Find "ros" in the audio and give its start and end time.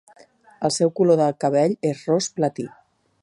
2.13-2.31